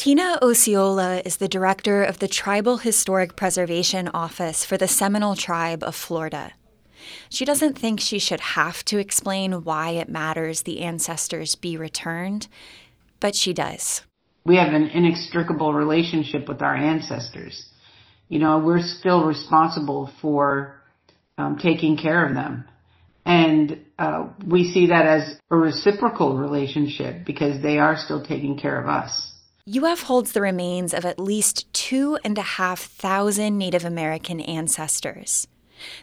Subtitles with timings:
[0.00, 5.82] Tina Osceola is the director of the Tribal Historic Preservation Office for the Seminole Tribe
[5.82, 6.54] of Florida.
[7.28, 12.48] She doesn't think she should have to explain why it matters the ancestors be returned,
[13.20, 14.00] but she does.
[14.46, 17.66] We have an inextricable relationship with our ancestors.
[18.30, 20.80] You know, we're still responsible for
[21.36, 22.64] um, taking care of them.
[23.26, 28.80] And uh, we see that as a reciprocal relationship because they are still taking care
[28.80, 29.29] of us.
[29.70, 35.46] UF holds the remains of at least two and a half thousand Native American ancestors.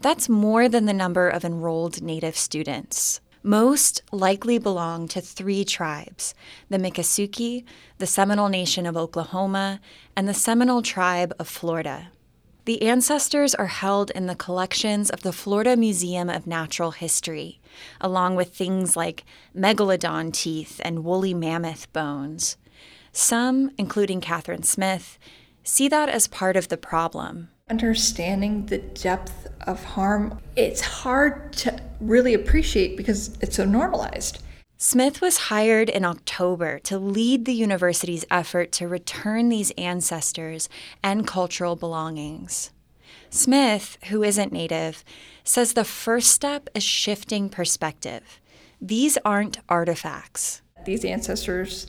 [0.00, 3.20] That's more than the number of enrolled Native students.
[3.44, 6.34] Most likely belong to three tribes
[6.70, 7.64] the Miccosukee,
[7.98, 9.80] the Seminole Nation of Oklahoma,
[10.16, 12.08] and the Seminole Tribe of Florida.
[12.64, 17.60] The ancestors are held in the collections of the Florida Museum of Natural History,
[18.00, 19.24] along with things like
[19.56, 22.56] megalodon teeth and woolly mammoth bones.
[23.12, 25.18] Some, including Catherine Smith,
[25.62, 27.50] see that as part of the problem.
[27.68, 34.42] Understanding the depth of harm, it's hard to really appreciate because it's so normalized.
[34.78, 40.68] Smith was hired in October to lead the university's effort to return these ancestors
[41.04, 42.70] and cultural belongings.
[43.30, 45.04] Smith, who isn't Native,
[45.44, 48.40] says the first step is shifting perspective.
[48.80, 50.62] These aren't artifacts.
[50.84, 51.86] These ancestors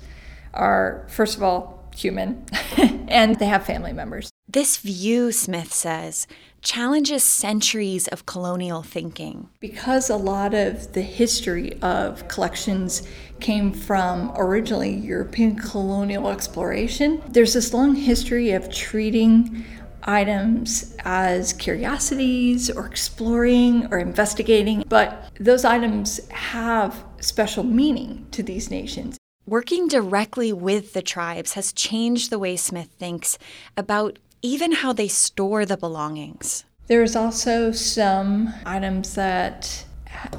[0.54, 2.46] are, first of all, human
[3.08, 4.32] and they have family members.
[4.48, 6.28] This view, Smith says,
[6.62, 9.50] challenges centuries of colonial thinking.
[9.60, 13.08] Because a lot of the history of collections
[13.40, 19.66] came from originally European colonial exploration, there's this long history of treating
[20.06, 28.70] items as curiosities or exploring or investigating, but those items have special meaning to these
[28.70, 29.18] nations.
[29.46, 33.38] Working directly with the tribes has changed the way Smith thinks
[33.76, 36.64] about even how they store the belongings.
[36.88, 39.86] There's also some items that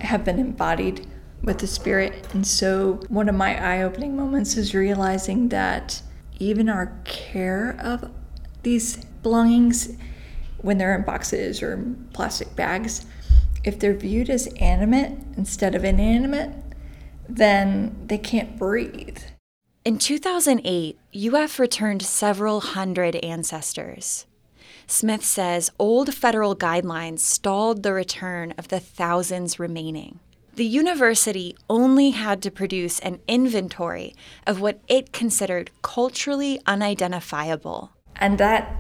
[0.01, 1.07] have been embodied
[1.43, 2.27] with the spirit.
[2.33, 6.01] And so, one of my eye opening moments is realizing that
[6.39, 8.11] even our care of
[8.63, 9.97] these belongings,
[10.59, 13.05] when they're in boxes or plastic bags,
[13.65, 16.55] if they're viewed as animate instead of inanimate,
[17.29, 19.19] then they can't breathe.
[19.85, 24.27] In 2008, UF returned several hundred ancestors.
[24.87, 30.21] Smith says old federal guidelines stalled the return of the thousands remaining.
[30.55, 34.15] The university only had to produce an inventory
[34.47, 37.91] of what it considered culturally unidentifiable.
[38.17, 38.75] And that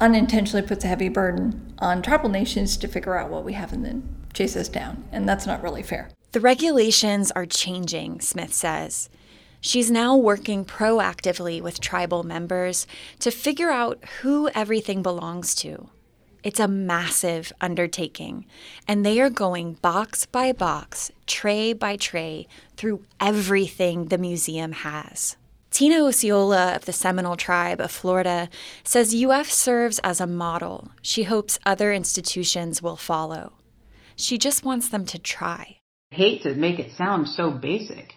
[0.00, 3.84] unintentionally puts a heavy burden on tribal nations to figure out what we have and
[3.84, 5.04] then chase us down.
[5.12, 6.10] And that's not really fair.
[6.32, 9.10] The regulations are changing, Smith says.
[9.60, 12.86] She's now working proactively with tribal members
[13.18, 15.90] to figure out who everything belongs to.
[16.42, 18.46] It's a massive undertaking,
[18.88, 22.48] and they are going box by box, tray by tray,
[22.78, 25.36] through everything the museum has.
[25.70, 28.48] Tina Osceola of the Seminole Tribe of Florida
[28.84, 33.52] says UF serves as a model she hopes other institutions will follow.
[34.16, 35.81] She just wants them to try
[36.12, 38.12] hate to make it sound so basic,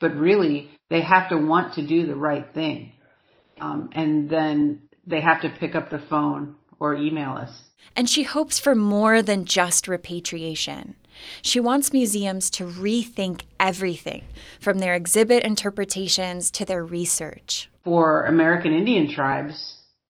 [0.00, 2.92] but really they have to want to do the right thing.
[3.60, 7.50] Um, and then they have to pick up the phone or email us.
[7.96, 10.96] And she hopes for more than just repatriation.
[11.42, 14.24] She wants museums to rethink everything
[14.60, 17.68] from their exhibit interpretations to their research.
[17.84, 19.78] For American Indian tribes,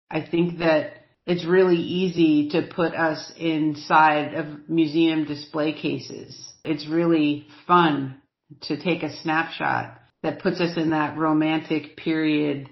[0.09, 1.00] I think that
[1.31, 8.21] it's really easy to put us inside of museum display cases it's really fun
[8.61, 12.69] to take a snapshot that puts us in that romantic period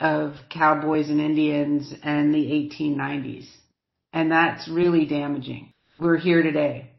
[0.00, 3.46] of cowboys and Indians and the 1890s.
[4.12, 5.72] And that's really damaging.
[5.98, 6.92] We're here today.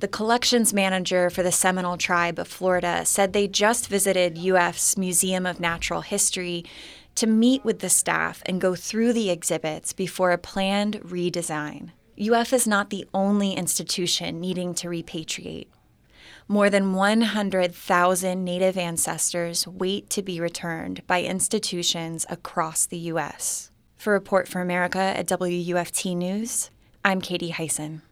[0.00, 5.44] The collections manager for the Seminole Tribe of Florida said they just visited UF's Museum
[5.44, 6.64] of Natural History
[7.16, 11.90] to meet with the staff and go through the exhibits before a planned redesign.
[12.20, 15.68] UF is not the only institution needing to repatriate.
[16.48, 23.70] More than 100,000 Native ancestors wait to be returned by institutions across the U.S.
[23.96, 26.70] For Report for America at WUFT News,
[27.04, 28.02] I'm Katie Hyson.